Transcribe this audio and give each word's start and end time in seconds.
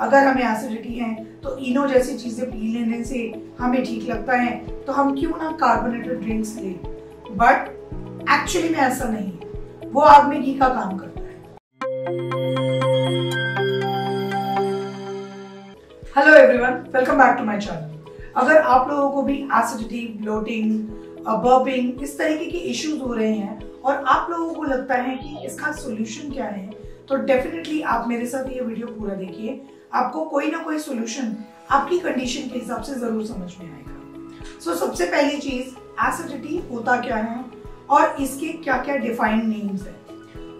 अगर 0.00 0.24
हमें 0.24 0.42
एसिडिटी 0.44 0.92
है 0.94 1.14
तो 1.42 1.56
इनो 1.58 1.86
जैसी 1.88 2.16
चीज़ें 2.18 2.50
पी 2.50 2.72
लेने 2.72 3.02
से 3.04 3.20
हमें 3.58 3.82
ठीक 3.84 4.08
लगता 4.08 4.36
है 4.36 4.82
तो 4.84 4.92
हम 4.92 5.14
क्यों 5.14 5.30
ना 5.38 5.50
कार्बोनेटेड 5.60 6.20
ड्रिंक्स 6.20 6.54
ले? 6.56 6.70
बट 7.32 7.68
एक्चुअली 8.32 8.68
में 8.68 8.78
ऐसा 8.78 9.08
नहीं 9.08 9.26
है। 9.26 9.88
वो 9.90 10.00
आग 10.00 10.28
में 10.28 10.42
घी 10.42 10.52
का 10.54 10.68
काम 10.68 10.96
करता 10.98 11.20
है। 11.20 11.26
Hello 16.16 16.36
everyone 16.36 16.84
welcome 16.94 17.18
back 17.18 17.36
to 17.38 17.44
my 17.44 17.58
channel 17.60 18.32
अगर 18.36 18.56
आप 18.56 18.90
लोगों 18.90 19.10
को 19.10 19.22
भी 19.22 19.36
एसिडिटी 19.54 20.06
ब्लोटिंग 20.20 20.78
बर्पिंग 21.28 22.02
इस 22.02 22.16
तरीके 22.18 22.44
के 22.50 22.58
इश्यूज़ 22.58 23.00
हो 23.00 23.12
रहे 23.14 23.32
हैं, 23.32 23.58
और 23.80 24.04
आप 24.06 24.30
लोगों 24.30 24.54
को 24.54 24.62
लगता 24.64 24.94
है 24.96 25.16
कि 25.16 25.46
इसका 25.46 25.72
सोल्यूशन 25.74 26.30
क्या 26.30 26.46
है 26.46 26.70
तो 27.08 27.16
डेफिनेटली 27.24 27.80
आप 27.82 28.08
मेरे 28.08 28.26
साथ 28.26 28.52
ये 28.52 28.60
वीडियो 28.60 28.86
पूरा 28.88 29.14
देखिए। 29.14 29.60
आपको 29.92 30.24
कोई 30.24 30.50
ना 30.50 30.58
कोई 30.58 30.78
सोल्यूशन 30.78 31.36
आपकी 31.70 31.98
कंडीशन 31.98 32.48
के 32.48 32.58
हिसाब 32.58 32.82
से 32.82 32.94
ज़रूर 32.94 33.24
समझ 33.26 33.54
में 33.60 33.70
आएगा। 33.72 34.58
सो 34.60 34.70
so, 34.70 34.76
सबसे 34.76 35.06
पहली 35.06 35.38
चीज़ 35.38 35.74
एसिडिटी 36.08 36.60
होता 36.70 36.96
क्या 37.00 37.16
है 37.16 37.44
और 37.90 38.16
इसके 38.22 38.48
क्या 38.64 38.76
क्या 38.82 38.96
डिफाइंड 38.96 39.42
नेम्स 39.44 39.86
है। 39.86 39.92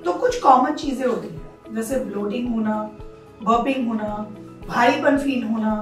तो 0.03 0.13
कुछ 0.13 0.41
कॉमन 0.43 0.75
चीज़ें 0.75 1.07
होती 1.07 1.29
है 1.29 1.75
जैसे 1.75 1.99
ब्लोटिंग 2.05 2.49
होना 2.55 2.83
बर्पिंग 3.43 3.89
होना 3.89 4.15
भारीपन 4.69 5.19
फील 5.19 5.45
होना 5.45 5.75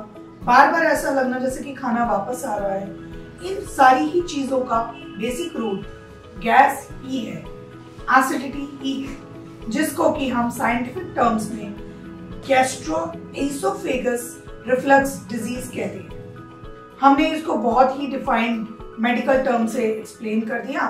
बार 0.44 0.72
बार 0.72 0.84
ऐसा 0.84 1.10
लगना 1.10 1.38
जैसे 1.38 1.64
कि 1.64 1.74
खाना 1.74 2.04
वापस 2.04 2.44
आ 2.44 2.56
रहा 2.56 2.72
है। 2.72 2.86
इन 3.44 3.64
सारी 3.68 4.04
ही 4.04 4.22
चीज़ों 4.24 4.60
का 4.60 4.80
बेसिक 5.18 5.56
रूट 5.56 5.86
गैस 6.40 6.88
ही 7.02 7.20
है 7.20 7.38
एसिडिटी 8.18 8.68
ही 8.82 9.00
है 9.02 9.70
जिसको 9.70 10.10
कि 10.12 10.28
हम 10.28 10.50
साइंटिफिक 10.50 11.12
टर्म्स 11.16 11.50
में 11.52 11.85
गैस्ट्रोएसोफेगस 12.48 14.22
रिफ्लक्स 14.68 15.18
डिज़ीज़ 15.28 15.68
कहते 15.68 15.98
हैं। 15.98 16.14
हमने 17.00 17.28
इसको 17.30 17.54
बहुत 17.62 18.00
ही 18.00 18.06
डिफाइंड 18.08 18.66
मेडिकल 19.00 19.42
टर्म 19.44 19.66
से 19.66 19.84
एक्सप्लेन 19.84 20.40
कर 20.42 20.60
दिया। 20.60 20.82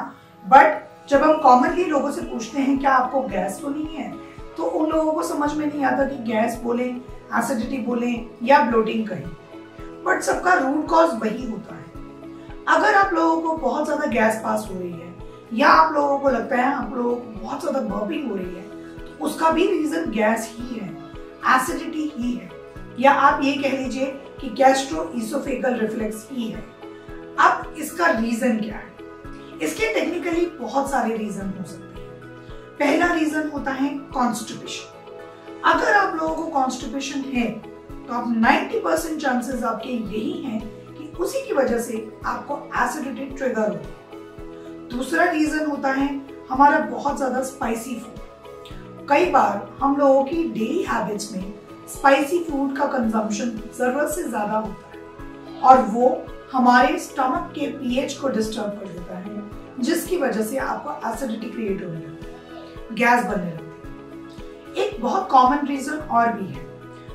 बट 0.45 1.09
जब 1.09 1.23
हम 1.23 1.37
कॉमनली 1.43 1.85
लोगों 1.85 2.11
से 2.11 2.23
पूछते 2.23 2.61
हैं, 2.61 2.79
क्या 2.79 2.91
आपको 2.93 3.21
गैस 3.23 3.59
तो 3.63 3.69
नहीं 3.69 3.97
है? 3.97 4.13
तो 4.57 4.63
उन 4.63 4.91
लोगों 4.91 5.13
को 5.13 5.23
समझ 5.25 5.53
में 5.55 5.67
नहीं 5.67 5.85
आता 5.85 6.05
कि 6.05 6.17
गैस 6.25 6.61
बोले 6.63 6.85
एसिडिटी 7.35 7.79
बोले 7.79 8.13
या 8.43 8.61
ब्लोटिंग 8.63 9.07
कहें। 9.09 9.29
बट 10.05 10.23
सबका 10.23 10.55
रूट 10.55 10.87
कॉज 10.89 11.11
वही 11.23 11.51
होता 11.51 11.75
है। 11.75 11.85
अगर 12.69 12.95
आप 12.95 13.13
लोगों 13.15 13.41
को 13.43 13.57
बहुत 13.59 13.85
ज़्यादा 13.85 14.07
गैस 14.09 14.41
पास 14.45 14.69
हो 14.71 14.79
रही 14.79 14.91
है, 14.91 15.15
या 15.55 15.69
आप 15.71 15.93
लोगों 15.95 16.19
को 16.19 16.31
लगता 16.31 16.57
है 16.57 16.73
आप 16.75 16.95
लोगों 16.97 17.15
को 17.15 17.41
बहुत 17.41 17.61
ज़्यादा 17.61 17.81
बर्पिंग 17.89 18.31
हो 18.31 18.37
रही 18.37 18.47
है 18.47 18.65
तो 19.01 19.25
उसका 19.25 19.51
भी 19.51 19.67
रीजन 19.69 20.11
गैस 20.13 20.55
ही 20.55 20.79
है। 20.79 20.96
एसिडिटी 21.49 22.13
ही 22.17 22.33
है. 22.33 22.51
या 23.01 23.13
आप 23.13 23.41
ये 23.45 23.53
कह 23.55 23.77
लीजिए 23.79 24.07
कि 24.41 24.49
गैस्ट्रो 24.57 25.11
इसोफेगल 25.17 25.75
रिफ्लेक्स 25.77 26.29
ही. 26.33 26.49
है 26.49 26.65
अब 27.41 27.75
इसका 27.79 28.07
रीजन 28.11 28.59
क्या 28.59 28.77
है? 28.77 28.95
इसके 29.63 29.93
टेक्निकली 29.95 30.47
बहुत 30.59 30.91
सारे 30.91 31.17
रीजन 31.17 31.53
हो 31.59 31.65
सकते 31.65 32.01
हैं. 32.01 32.09
पहला 32.79 33.13
रीजन 33.15 33.49
होता 33.49 33.71
है 33.73 33.89
कॉन्स्टिपेशन 34.15 34.95
अगर 35.65 35.93
आप 35.95 36.15
लोगों 36.17 36.35
को 36.35 36.47
कॉन्स्टिपेशन 36.51 37.21
है 37.33 37.49
तो 38.07 38.15
आप 38.15 38.27
90 38.37 38.81
परसेंट 38.81 39.21
चांसेस 39.23 39.63
आपके 39.65 39.89
यही 39.89 40.33
हैं 40.43 40.61
कि 40.95 41.13
उसी 41.21 41.47
की 41.47 41.55
वजह 41.55 41.79
से 41.81 42.07
आपको 42.27 42.59
एसिडिटी 42.83 43.25
ट्रिगर 43.37 43.71
हो 43.71 43.79
दूसरा 44.91 45.25
रीजन 45.31 45.67
होता 45.67 45.93
है, 45.93 46.09
हमारा 46.51 46.79
बहुत 46.81 47.17
ज़्यादा 47.17 47.43
स्पाइसी 47.43 47.95
फ़ूड 47.95 48.16
कई 49.09 49.27
बार 49.31 49.69
हम 49.81 49.97
लोगों 49.97 50.23
की 50.25 50.37
डेली 50.45 50.83
हैबिट्स 50.83 51.31
में 51.33 51.43
स्पाइसी 51.89 52.39
फ़ूड 52.45 52.77
का 52.77 52.87
कंजम्पशन 52.87 53.51
ज़रूरत 53.79 54.09
से 54.11 54.23
ज़्यादा 54.23 54.59
होता 54.59 54.91
है 54.93 55.61
और 55.63 55.83
वो 55.91 56.09
हमारे 56.53 56.99
स्टमक 56.99 57.53
के 57.55 57.67
पीएच 57.69 58.15
को 58.15 58.29
डिस्टर्ब 58.29 58.81
कर 58.81 58.89
देता 58.89 59.19
है, 59.19 59.43
जिसकी 59.81 60.17
वजह 60.17 60.43
से 60.43 60.59
आपको 60.59 61.09
एसिडिटी 61.11 61.51
क्रिएट 61.51 61.83
होने 61.83 61.99
लगती 61.99 62.95
गैस 62.95 63.25
बनने 63.25 63.51
लगती 63.53 64.75
है। 64.75 64.87
एक 64.87 65.01
बहुत 65.03 65.29
कॉमन 65.31 65.67
रीजन 65.67 65.99
और 66.11 66.33
भी 66.33 66.47
है, 66.47 66.67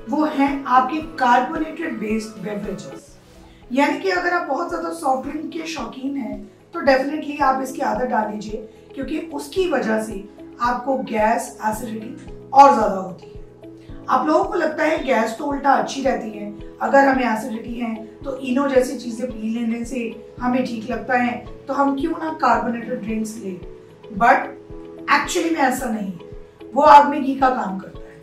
वो 0.10 0.26
है 0.26 0.64
आपके 0.66 1.02
कार्बोनेटेड 1.18 2.00
बेस्ड 2.00 2.44
बेवरेजेस 2.44 3.16
यानी 3.72 4.00
कि 4.00 4.10
अगर 4.12 4.34
आप 4.34 4.48
बहुत 4.48 4.70
ज़्यादा 4.70 4.94
सॉफ्ट 4.96 5.30
ड्रिंक 5.30 5.52
के 5.54 5.68
शौकीन 5.70 6.16
हैं 6.18 6.44
तो 6.74 6.80
डेफिनेटली 6.82 7.38
आप 7.40 7.62
इसकी 7.64 7.82
आदत 7.84 8.10
डाल 8.10 8.32
लीजिए, 8.32 8.68
क्योंकि 8.94 9.20
उसकी 9.34 9.70
वजह 9.72 10.02
से 10.04 10.24
आपको 10.62 10.98
गैस 11.04 11.58
एसिडिटी 11.68 12.34
और 12.54 12.74
ज़्यादा 12.74 12.96
होती 12.96 13.26
है। 13.26 13.40
आप 14.10 14.28
लोगों 14.28 14.44
को 14.44 14.56
लगता 14.56 14.84
है 14.84 15.04
गैस 15.04 15.36
तो 15.38 15.46
उल्टा 15.46 15.74
अच्छी 15.74 16.02
रहती 16.04 16.30
है, 16.30 16.52
अगर 16.82 17.08
हमें 17.08 17.24
एसिडिटी 17.26 17.74
है 17.76 17.96
तो 18.24 18.36
इनो 18.40 18.68
जैसी 18.70 18.98
चीज़ें 19.00 19.30
पी 19.30 19.50
लेने 19.50 19.84
से 19.86 20.00
हमें 20.42 20.64
ठीक 20.66 20.90
लगता 20.92 21.18
है 21.18 21.34
तो 21.68 21.74
हम 21.74 21.96
क्यों 22.00 22.12
ना 22.14 22.34
कार्बोनेटेड 22.42 23.02
ड्रिंक्स 23.02 23.38
ले? 23.38 23.52
बट 24.14 24.50
एक्चुअली 25.14 25.50
में 25.50 25.62
ऐसा 25.62 25.90
नहीं 25.90 26.12
है। 26.12 26.70
वो 26.74 26.82
आग 26.84 27.10
में 27.10 27.24
घी 27.24 27.36
का 27.36 27.50
काम 27.52 27.78
करता 27.80 28.00
है। 28.02 28.20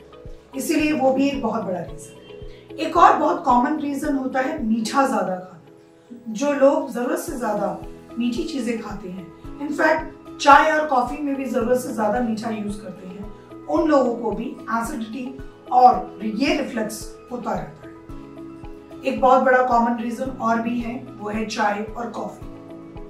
इसीलिए 0.57 0.93
वो 0.93 1.13
भी 1.13 1.29
एक 1.29 1.43
बहुत 1.43 1.65
बड़ा 1.65 1.81
रीजन 1.81 2.13
है। 2.13 2.87
एक 2.87 2.97
और 2.97 3.17
बहुत 3.17 3.45
कॉमन 3.45 3.79
रीजन 3.81 4.17
होता 4.17 4.41
है 4.41 4.63
मीठा 4.65 5.07
ज़्यादा 5.07 5.37
खाना। 5.37 6.33
जो 6.33 6.53
लोग 6.55 6.91
ज़रूरत 6.91 7.19
से 7.19 7.37
ज़्यादा 7.37 7.79
मीठी 8.19 8.45
चीज़ें 8.45 8.79
खाते 8.81 9.09
हैं। 9.09 9.27
इनफैक्ट 9.61 10.18
चाय 10.41 10.71
और 10.73 10.87
कॉफ़ी 10.87 11.17
में 11.19 11.35
भी 11.37 11.45
ज़रूरत 11.45 11.79
से 11.81 11.93
ज़्यादा 11.93 12.21
मीठा 12.21 12.51
यूज़ 12.51 12.81
करते 12.83 13.07
हैं। 13.07 13.67
उन 13.67 13.89
लोगों 13.89 14.15
को 14.17 14.31
भी 14.31 14.45
एसिडिटी 14.73 15.39
और 15.73 16.21
ये 16.25 16.57
रिफ्लेक्स 16.57 17.01
होता 17.33 17.53
रहता 17.53 17.89
है। 17.89 19.03
एक 19.03 19.21
बहुत 19.21 19.43
बड़ा 19.43 19.63
कॉमन 19.67 19.99
रीजन 20.03 20.31
और 20.31 20.61
भी 20.63 20.79
है, 20.81 20.95
वो 21.19 21.29
है 21.31 21.45
चाय 21.47 21.83
और 21.87 22.11
कॉफ़ी। 22.11 22.47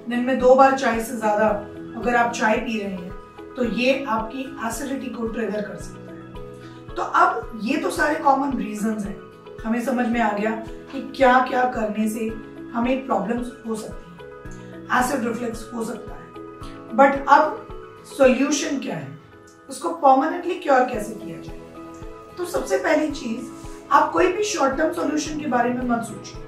दिन 0.09 0.25
में 0.25 0.39
दो 0.39 0.55
बार 0.55 0.79
चाय 0.79 1.01
से 1.01 1.17
ज़्यादा 1.17 1.49
अगर 1.99 2.17
आप 2.17 2.33
चाय 2.33 2.57
पी 2.59 2.79
रहे 2.81 2.91
हैं 2.91 3.55
तो 3.57 3.65
ये 3.67 4.05
आपकी 4.07 4.43
एसिडिटी 4.67 5.11
को 5.11 5.27
ट्रिगर 5.29 5.61
कर 5.61 5.77
सकता 5.77 6.13
है। 6.13 6.95
तो 6.95 7.03
अब 7.03 7.61
ये 7.63 7.77
तो 7.77 7.91
सारे 7.91 8.15
कॉमन 8.15 8.57
रीजन 8.59 8.99
हैं। 9.01 9.17
हमें 9.65 9.81
समझ 9.85 10.07
में 10.07 10.21
आ 10.21 10.31
गया 10.33 10.51
कि 10.93 11.01
क्या 11.17 11.39
क्या 11.49 11.65
करने 11.71 12.09
से 12.09 12.29
हमें 12.75 13.07
प्रॉब्लम्स 13.07 13.53
हो 13.67 13.75
सकती 13.77 14.13
है। 14.13 15.01
एसिड 15.01 15.27
रिफ्लेक्स 15.27 15.71
हो 15.75 15.85
सकता 15.85 16.13
है। 16.13 16.28
बट 16.95 17.25
अब 17.29 17.67
सॉल्यूशन 18.19 18.79
क्या 18.79 18.97
है? 18.97 19.19
उसको 19.69 19.89
परमानेंटली 19.91 20.55
क्योर 20.55 20.85
कैसे 20.85 21.15
किया 21.15 21.37
जाए? 21.39 21.61
तो 22.39 22.45
सबसे 22.45 22.79
पहली 22.79 23.11
चीज़, 23.11 23.47
आप 23.93 24.13
कोई 24.13 24.33
भी 24.33 24.45
शॉर्ट 24.45 24.77
टर्म 24.77 24.93
सॉल्यूशन 24.93 25.41
के 25.41 25.47
बारे 25.47 25.71
में 25.71 25.83
मत 25.83 26.03
सोचिए 26.03 26.43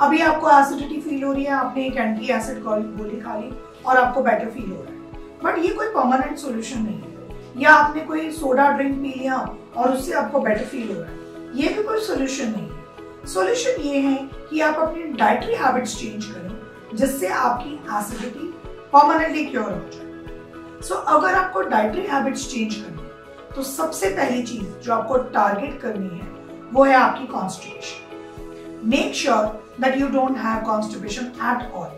अभी 0.00 0.20
आपको 0.20 0.50
एसिडिटी 0.50 1.00
फील 1.00 1.22
हो 1.24 1.32
रही 1.32 1.44
है, 1.44 1.50
आपने 1.50 1.86
एक 1.86 1.96
एंटी 1.96 2.32
एसिड 2.32 2.62
गोली 2.62 3.20
खा 3.20 3.36
ली 3.38 3.52
और 3.86 3.96
आपको 3.96 4.22
बेटर 4.22 4.50
फील 4.50 4.70
हो 4.70 4.82
रहा 4.82 4.92
है। 4.92 5.00
बट 5.44 5.58
ये 5.58 5.68
कोई 5.68 5.86
परमानेंट 5.86 6.36
सॉल्यूशन 6.38 6.82
नहीं 6.82 7.00
है। 7.00 7.62
या 7.62 7.70
आपने 7.70 8.02
कोई 8.02 8.30
सोडा 8.30 8.70
ड्रिंक 8.70 9.00
पी 9.02 9.18
लिया 9.18 9.36
और 9.76 9.92
उससे 9.92 10.12
आपको 10.12 10.40
बेटर 10.40 10.64
फील 10.64 10.88
हो 10.88 11.00
रहा 11.02 11.10
है। 11.10 11.18
ये 11.54 11.68
भी 11.68 11.82
कोई 11.82 12.00
सोल्यूशन 12.00 12.50
नहीं 12.50 12.68
है। 12.70 13.26
सोल्यूशन 13.26 13.80
ये 13.80 14.00
है 14.00 14.16
कि 14.50 14.60
आप 14.60 14.76
अपनी 14.76 15.02
डाइटरी 15.02 15.54
हैबिट्स 15.54 15.96
चेंज 15.96 16.24
करें, 16.24 16.58
जिससे 16.94 17.28
आपकी 17.28 17.74
एसिडिटी 17.98 18.54
परमानेंटली 18.92 19.44
क्योर 19.44 19.64
हो 19.64 19.88
जाए 19.92 20.80
सो 20.82 20.94
अगर 20.94 21.34
आपको 21.34 21.60
डाइटरी 21.70 22.06
हैबिट्स 22.06 22.50
चेंज 22.50 22.74
करनी 22.74 23.02
है 23.02 23.10
तो 23.54 23.62
सबसे 23.62 24.08
पहली 24.16 24.42
चीज़ 24.42 24.64
जो 24.84 24.92
आपको 24.92 25.16
टारगेट 25.34 25.80
करनी 25.80 26.18
है, 26.18 26.26
वो 26.72 26.84
है 26.84 26.94
आपकी 26.94 27.26
constipation 27.26 28.88
make 28.90 29.14
sure 29.14 29.46
that 29.80 29.96
you 30.00 30.08
don't 30.08 30.36
have 30.38 30.64
constipation 30.66 31.24
at 31.24 31.72
all 31.72 31.88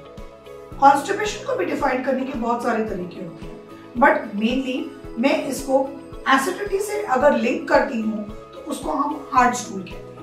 constipation 0.81 1.47
को 1.47 1.57
भी 1.57 1.65
डिफाइन 1.65 2.03
करने 2.05 2.25
के 2.25 2.39
बहुत 2.39 2.63
सारे 2.63 2.85
तरीके 2.85 3.21
होते 3.21 3.47
हैं. 3.47 3.61
बट 3.99 4.35
मेनली 4.35 4.79
मैं 5.19 5.37
इसको 5.47 5.87
एसिडिटी 6.35 6.79
से 6.81 7.03
अगर 7.17 7.37
लिंक 7.39 7.69
करती 7.69 8.01
हूँ 8.01 8.25
तो 8.53 8.71
उसको 8.71 8.93
हम 8.93 9.21
हार्ड 9.33 9.55
स्टूल 9.57 9.83
कहते 9.83 9.95
हैं. 9.95 10.23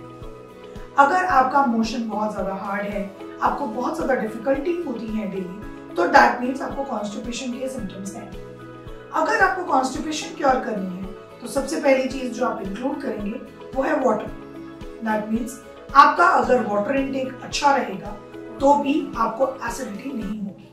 अगर 1.00 1.26
आपका 1.26 1.66
मोशन 1.66 2.08
बहुत 2.10 2.32
ज़्यादा 2.32 2.54
हार्ड 2.64 2.82
है, 2.84 3.04
आपको 3.42 3.66
बहुत 3.68 3.96
ज़्यादा 3.96 4.16
डिफिकल्टी 4.16 4.82
होती 4.84 5.08
है 5.08 5.30
डेली 5.32 5.81
तो 5.98 6.08
दैट 6.08 6.42
मीन्स 6.42 6.62
आपको 6.62 6.84
कॉन्स्टिपेशन 6.86 7.52
के 7.52 7.70
सिम्टम्स 7.70 8.16
हैं। 8.16 8.30
अगर 9.14 9.40
आपको 9.40 9.64
कॉन्स्टिपेशन 9.72 10.36
क्योर 10.36 10.60
करनी 10.60 10.98
है 10.98 11.10
तो 11.42 11.48
सबसे 11.48 11.80
पहली 11.82 12.10
चीज़ 12.10 12.32
जो 12.34 12.46
आप 12.46 12.62
इंक्लूड 12.62 13.02
करेंगे, 13.02 13.32
वो 13.76 13.84
है 13.84 14.00
वाटर 14.00 14.28
दैट 15.04 15.30
मीन्स 15.30 15.60
आपका 15.96 16.26
अगर 16.26 16.62
वाटर 16.68 16.96
इनटेक 16.96 17.40
अच्छा 17.44 17.76
रहेगा 17.76 18.18
तो 18.60 18.74
भी 18.76 18.96
आपको 19.18 19.48
एसिडिटी 19.68 20.12
नहीं 20.14 20.40
होगी। 20.40 20.70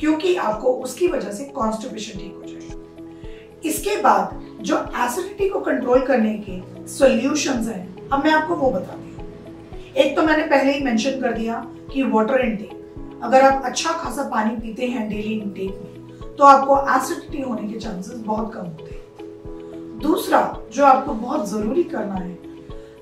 क्योंकि 0.00 0.34
आपको 0.36 0.72
उसकी 0.74 1.08
वजह 1.08 1.32
से 1.32 1.44
कॉन्स्टिपेशन 1.54 2.18
ठीक 2.18 2.34
हो 2.34 2.42
जाएगा। 2.44 3.68
इसके 3.68 3.96
बाद 4.02 4.38
जो 4.60 4.76
एसिडिटी 4.96 5.48
को 5.48 5.60
कंट्रोल 5.60 6.06
करने 6.06 6.34
के 6.48 6.86
सॉल्यूशंस 6.88 7.68
हैं, 7.68 8.08
अब 8.08 8.24
मैं 8.24 8.32
आपको 8.32 8.54
वो 8.54 8.70
बताती 8.70 9.12
हूँ। 9.12 9.94
एक 9.94 10.16
तो 10.16 10.22
मैंने 10.22 10.42
पहले 10.46 10.72
ही 10.72 10.84
मेंशन 10.84 11.20
कर 11.20 11.32
दिया 11.32 11.62
कि 11.92 12.02
वाटर 12.04 12.40
इनटेक 12.40 12.77
अगर 13.24 13.42
आप 13.42 13.62
अच्छा 13.64 13.92
खासा 13.94 14.22
पानी 14.30 14.56
पीते 14.56 14.86
हैं 14.86 15.08
डेली 15.08 15.34
इनटेक 15.34 15.70
में 15.74 16.36
तो 16.36 16.44
आपको 16.44 16.76
एसिडिटी 16.96 17.42
होने 17.42 17.68
के 17.68 17.78
चांसेस 17.78 18.18
बहुत 18.18 18.52
कम 18.54 18.66
होते 18.66 18.94
हैं। 18.94 19.98
दूसरा, 20.00 20.40
जो 20.72 20.84
आपको 20.84 21.12
बहुत 21.14 21.48
ज़रूरी 21.50 21.82
करना 21.84 22.14
है, 22.14 22.32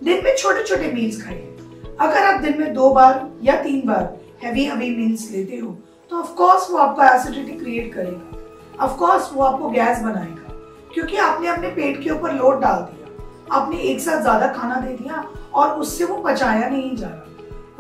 दिन 0.05 0.25
में 0.25 0.35
छोटे 0.37 0.63
छोटे 0.65 0.93
मील्स 0.93 1.23
खाइए। 1.23 1.53
अगर 2.01 2.25
आप 2.25 2.41
दिन 2.41 2.59
में 2.61 2.73
दो 2.75 2.89
बार 2.95 3.29
या 3.43 3.61
तीन 3.63 3.87
बार 3.87 4.17
हैवी 4.43 4.65
हैवी 4.65 4.91
मील्स 4.97 5.31
लेते 5.31 5.57
हो 5.57 5.77
तो 6.13 6.17
ऑफ़ 6.17 6.33
कोर्स 6.35 6.71
वो 6.71 6.79
आपका 6.79 7.09
एसिडिटी 7.11 7.59
क्रिएट 7.59 7.93
करेगा। 7.95 8.85
ऑफ़ 8.85 8.97
कोर्स 8.99 9.31
वो 9.35 9.43
आपको 9.45 9.69
गैस 9.71 10.03
बनाएगा, 10.03 10.55
क्योंकि 10.95 11.17
आपने 11.19 11.49
अपने 11.49 11.69
पेट 11.71 12.03
के 12.03 12.11
ऊपर 12.11 12.33
लोड 12.35 12.61
डाल 12.61 12.83
दिया। 12.83 13.55
आपने 13.57 13.77
एक 13.83 14.01
साथ 14.01 14.21
ज़्यादा 14.23 14.53
खाना 14.53 14.81
दे 14.81 14.93
दिया 14.95 15.25
और 15.55 15.79
उससे 15.81 16.05
वो 16.05 16.17
पचाया 16.23 16.69
नहीं 16.69 16.97
जा 16.97 17.09
रहा। 17.09 17.23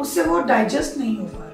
उससे 0.00 0.22
वो 0.22 0.40
डाइजेस्ट 0.42 0.98
नहीं 0.98 1.16
हो 1.18 1.24
पा 1.26 1.45